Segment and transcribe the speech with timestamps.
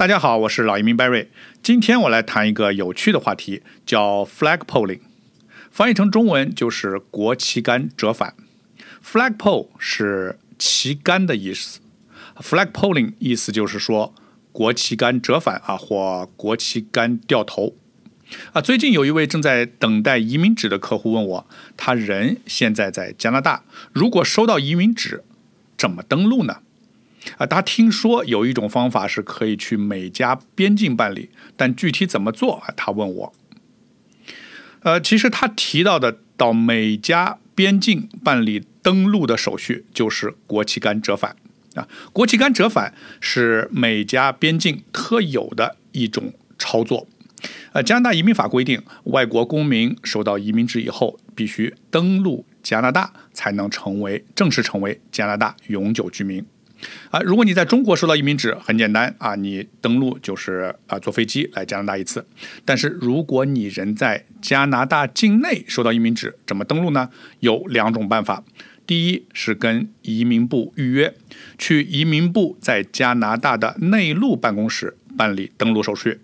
[0.00, 1.26] 大家好，我是老移民 Barry。
[1.62, 5.00] 今天我来谈一个有趣的话题，叫 flag polling，
[5.70, 8.32] 翻译成中文就是国旗杆折返。
[9.04, 11.80] flagpole 是旗杆的意思
[12.38, 14.14] ，flag polling 意思就是说
[14.52, 17.74] 国旗杆折返啊，或国旗杆掉头
[18.54, 18.62] 啊。
[18.62, 21.46] 最近有一位正在等待移民纸的客户问我，
[21.76, 25.22] 他人现在在加拿大，如果收到移民纸，
[25.76, 26.60] 怎么登录呢？
[27.36, 32.72] 啊，他听说有一种方法是可以去美加边境办理，但具体怎么做啊？
[32.76, 33.32] 他问我。
[34.82, 41.36] 呃，其实他提到的到美加边境办理登陆的手续，就是国旗杆折返
[41.74, 41.86] 啊。
[42.14, 47.06] 国旗杆折返是美加边境特有的一种操作。
[47.72, 56.44] 呃，加拿大移民法规定，外国公民收到移民纸以后，必须登陆加拿大，才能成为正式成为加拿大永久居民。
[57.10, 62.26] 啊，如果你在中国收到移民纸，很简单啊，你登陆就是啊坐飞机来加拿大一次。
[62.64, 67.10] 但是如果你人在加拿大境内收到移民纸，怎么登陆呢？
[67.40, 68.44] 有两种办法。
[68.86, 71.14] 第一是跟移民部预约，
[71.56, 76.20] 去移民部在加拿大的内陆办公室办理登陆手续。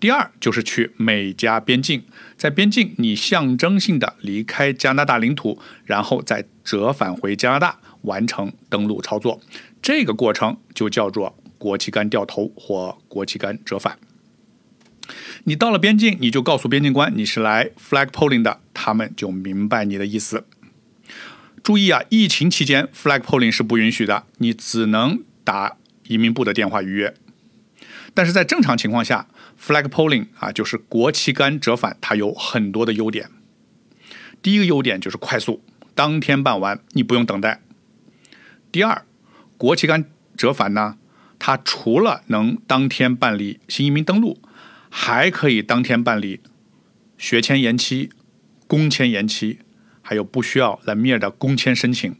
[0.00, 2.02] 第二就是去美加边境，
[2.36, 9.40] 在边境你象征性的离开加拿大领土，然后再折返回加拿大完成登陆操作。
[9.84, 13.98] 这个过程就叫做国旗杆掉头或国旗杆折返。
[15.44, 20.46] 你到了边境，你就告诉边境官你是来 flag polling 的，他们就明白你的意思。
[21.62, 27.14] 注意啊，疫情期间 flag polling 是不允许的，你只能打移民部的电话预约。
[28.14, 29.28] 但是在正常情况下
[29.62, 33.28] ，flag polling 啊就是国旗杆折返，它有很多的优点。
[34.40, 35.62] 第一个优点就是快速，
[35.94, 37.60] 当天办完，你不用等待。
[38.72, 39.04] 第二。
[39.56, 40.04] 国旗杆
[40.36, 40.96] 折返呢，
[41.38, 44.38] 它除了能当天办理新移民登录，
[44.90, 46.40] 还可以当天办理
[47.16, 48.10] 学签延期、
[48.66, 49.58] 工签延期，
[50.02, 52.14] 还有不需要来米尔的工签申请、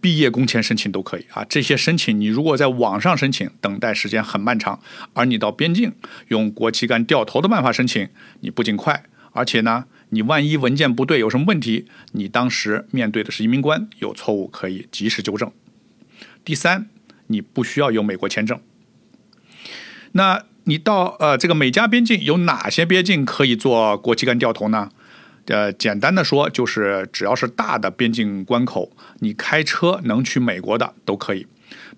[0.00, 1.44] 毕业工签申请都可以啊。
[1.48, 4.80] 这些申请你如果在网上申请，等待时间很漫长，
[5.14, 5.92] 而你到边境
[6.28, 8.08] 用国旗杆掉头的办法申请，
[8.40, 15.50] 你不仅快，而且呢，你万一文件不对有什么问题，你当时面对的是移民官，有错误可以及时纠正。
[16.50, 16.88] 第三，
[17.28, 18.60] 你不需要有美国签证。
[20.10, 24.90] 那你到呃这个美加边境有哪些边境可以做国旗杆掉头呢？
[25.46, 28.90] 呃，简单的说就是只要是大的边境关口，
[29.20, 31.46] 你开车能去美国的都可以。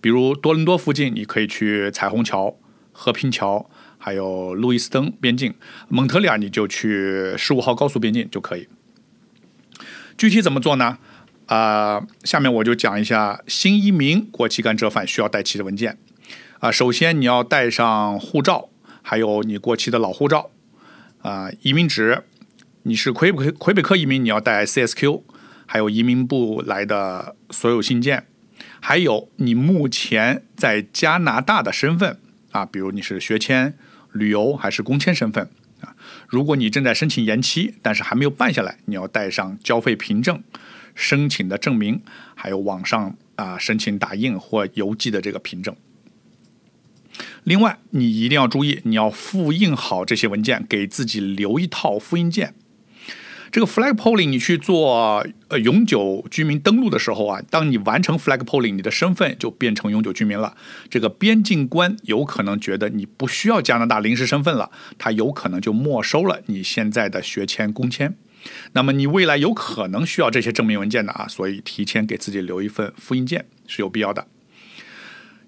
[0.03, 2.59] 比如多伦多附近，你可以去彩虹桥、
[2.93, 5.53] 和平桥，还有路易斯登边境；
[5.89, 8.69] 蒙特利尔你就去十五号高速边境就可以。
[10.19, 10.99] 具体怎么做呢？
[11.53, 15.99] 啊，下面我就讲一下新移民国旗杆折返需要带齐的文件。
[16.61, 18.71] 啊，首先你要带上护照，
[19.03, 20.51] 还有你过期的老护照。
[21.21, 22.25] 啊，移民纸，
[22.85, 25.25] 你是魁北魁北克移民，你要带 CSQ，
[25.67, 28.25] 还有移民部来的所有信件，
[28.81, 32.19] 还有你目前在加拿大的身份。
[32.53, 33.75] 啊，比如你是学签、
[34.13, 35.51] 旅游还是工签身份。
[35.83, 35.95] 啊，
[36.27, 40.43] 如果你正在申请延期，但是还没有办下来，你要带上交费凭证。
[40.95, 42.03] 申请的证明，
[42.35, 45.75] 还有网上啊申请打印或邮寄的这个凭证。
[47.45, 52.55] 另外，你一定要注意，你要复印好这些文件，给自己留一套复印件。
[53.51, 60.57] 这个 flag polling 你去做呃永久居民登录的时候啊，当你完成 flag polling，你的身份就变成永久居民了。
[60.89, 68.17] 这个边境官有可能觉得你不需要加拿大临时身份了，他有可能就没收了你现在的学签、工签。
[68.73, 74.27] 那么你未来有可能需要这些证明文件的啊，所以提前给自己留一份复印件是有必要的。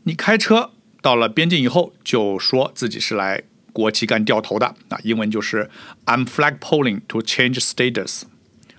[0.05, 5.71] 你开车到了边境以后，就说自己是来国旗杆掉头的啊，英文就是
[6.07, 8.23] I'm flag polling to change status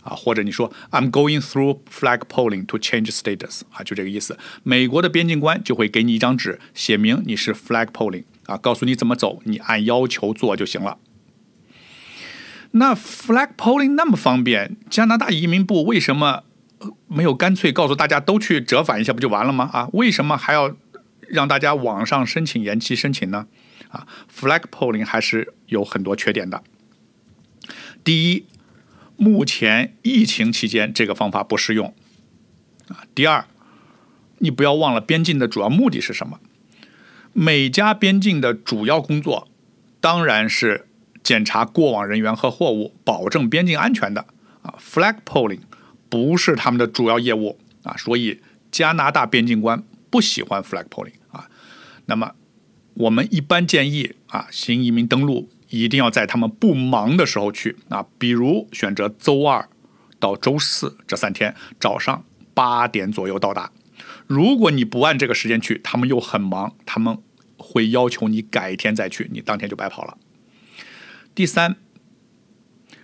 [0.02, 4.38] 啊，或者你说 I'm going through flag polling to change status 啊，就这个意思。
[4.64, 10.98] 美国的边境官就会给你一张纸，写明你是 flag polling，啊，告诉你怎么走，你按要求做就行了。
[12.78, 16.44] 那 flag polling 那么方便，加拿大移民部为什么
[17.08, 19.70] 没有干脆告诉大家都去折返一下不就完了吗？
[19.72, 20.76] 啊，为什么还要
[21.30, 23.48] 让大家网上申请延期申请呢？
[23.88, 26.62] 啊，flagpoling 还是有很多缺点的。
[28.04, 28.46] 第一，
[29.16, 31.94] 目前疫情期间这个方法不适用。
[32.90, 33.46] 啊，第二，
[34.40, 36.42] 你不要忘了边境的主要目的是什么？
[37.32, 39.48] 美加边境的主要工作
[40.02, 40.88] 当然是。
[41.26, 44.28] 检查过往人员和货物，保证边境安全的
[44.62, 45.62] 啊，flag polling
[46.08, 48.40] 不是他们的主要业务啊，所以
[48.72, 51.50] 加拿大边境官不喜欢 flagpoling 啊。
[52.06, 52.34] 那么
[52.94, 59.68] 我们一般建议啊，新移民登陆一定要在他们不忙的时候去啊，比如选择周二
[60.20, 62.24] 到周四这三天早上
[62.54, 63.72] 八点左右到达。
[64.28, 67.18] 如果你不按这个时间去，他们又很忙，他们
[67.58, 70.16] 会要求你改天再去，你当天就白跑了。
[71.36, 71.76] 第三，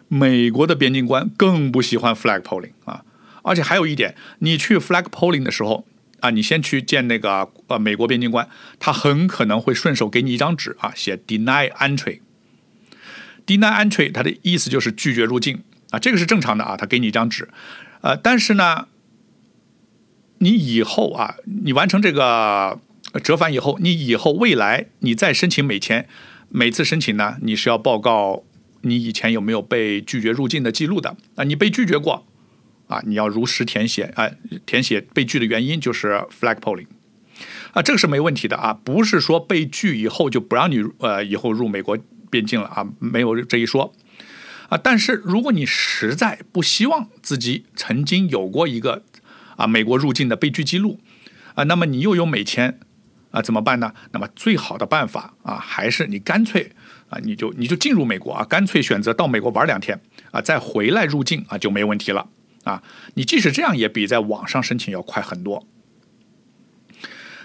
[0.07, 3.03] 美国的边境官更不喜欢 flag polling 啊，
[3.43, 5.85] 而且还有一点，你去 flag polling 的时候。
[6.21, 8.47] 啊，你先去见那个呃美国边境官，
[8.77, 12.19] 他很可能会顺手给你一张纸啊，写 deny entry。
[13.47, 17.49] deny entry，它的意思就是拒绝入境啊，这个是正常的啊，他给你一张纸，
[18.01, 18.87] 呃，但是呢，
[20.37, 22.79] 你以后啊，你完成这个
[23.23, 26.07] 折返以后，你以后未来你再申请美签，
[26.51, 28.43] 每次申请呢，你是要报告
[28.81, 32.27] 你以前有没有被拒绝入境的记录的啊，你被拒绝过。
[32.87, 34.29] 啊，你要如实填写，啊，
[34.65, 36.87] 填写被拒的原因就是 flag polling，
[37.71, 41.97] 啊，这个是没问题的啊，不是说被拒以后就不让你呃以后入美国
[42.29, 43.93] 边境了啊，没有这一说，
[44.67, 49.03] 啊，但是如果你实在不希望自己曾经有过一个
[49.55, 50.99] 啊美国入境的被拒记录，
[51.55, 52.77] 啊，那么你又有美签，
[53.31, 53.93] 啊，怎么办呢？
[54.11, 56.71] 那么最好的办法啊，还是你干脆
[57.09, 59.99] 啊，你就你就进入美国啊，干脆选择到美国玩两天
[60.31, 62.27] 啊，再回来入境啊就没问题了。
[62.63, 62.83] 啊，
[63.15, 65.65] 你即使这样也比在网上申请要快很多。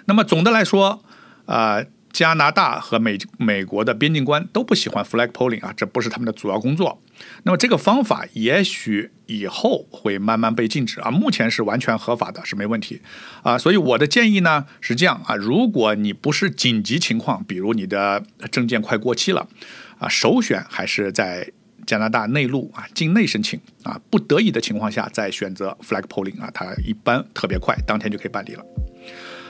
[0.04, 1.02] 那么总的来说，
[1.46, 1.82] 啊，
[2.16, 6.98] 加拿大和美美国的边境官都不喜欢 flag polling 啊，这不是他们的主要工作。
[7.42, 13.02] 那么这个方法也许以后会慢慢被禁止啊，目前是完全合法的，是没问题
[13.42, 13.58] 啊。
[13.58, 19.46] 所以我的建议呢是这样啊，如果你不是紧急情况，比如你的证件快过期了
[19.98, 21.52] 啊，首选还是在。
[21.86, 28.64] 加拿大内陆啊，境内申请啊，不得已的情况下再选择 flag polling 啊，它一般特别快，当天就可以办理了。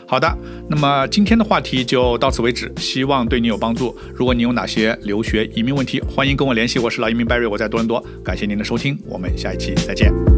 [0.09, 0.39] 好的，
[0.69, 3.97] 那么今天的话题就到此为止，希望对你有帮助。
[4.15, 10.36] 如果你有哪些留学移民问题，欢迎跟我联系，我是老移民 Barry，我在多伦多，感谢您的收听，我们下一期再见。